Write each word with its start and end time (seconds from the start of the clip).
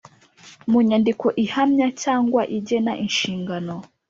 mu 0.69 0.79
nyandiko 0.87 1.25
ihamya 1.43 1.87
cyangwa 2.03 2.41
igena 2.57 2.91
inshingano. 3.05 3.73